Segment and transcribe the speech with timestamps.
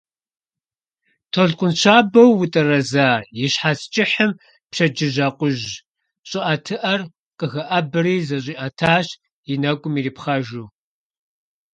[1.31, 3.09] Толъкъун щабэу утӀэрэза
[3.45, 4.31] и щхьэц кӀыхьым
[4.69, 5.65] пщэдджыжь акъужь
[6.29, 7.01] щӀыӀэтыӀэр
[7.39, 9.07] къыхэӀэбэри зэщӀиӀэтащ,
[9.51, 10.65] и нэкӀум ирипхъэжу.